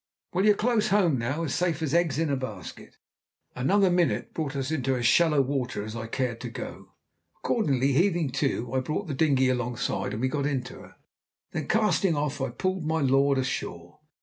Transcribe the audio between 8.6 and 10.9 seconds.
I brought the dinghy alongside, and we got into